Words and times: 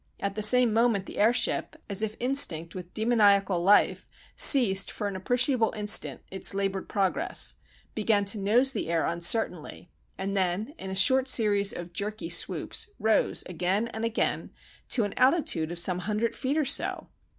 At 0.19 0.33
the 0.33 0.41
same 0.41 0.73
moment 0.73 1.05
the 1.05 1.19
airship, 1.19 1.75
as 1.87 2.01
if 2.01 2.15
instinct 2.19 2.73
with 2.73 2.91
demoniacal 2.91 3.61
life, 3.61 4.07
ceased 4.35 4.89
for 4.89 5.07
an 5.07 5.15
appreciable 5.15 5.71
instant 5.77 6.21
its 6.31 6.55
laboured 6.55 6.89
progress, 6.89 7.53
began 7.93 8.25
to 8.25 8.39
nose 8.39 8.73
the 8.73 8.89
air 8.89 9.05
uncertainly, 9.05 9.91
and 10.17 10.35
then 10.35 10.73
in 10.79 10.89
a 10.89 10.95
short 10.95 11.27
series 11.27 11.71
of 11.71 11.93
jerky 11.93 12.29
swoops 12.29 12.89
rose, 12.97 13.43
again 13.45 13.89
and 13.89 14.03
again, 14.03 14.49
to 14.89 15.03
an 15.03 15.13
altitude 15.17 15.71
of 15.71 15.77
some 15.77 15.99
hundred 15.99 16.35
feet 16.35 16.57
or 16.57 16.65
so. 16.65 17.09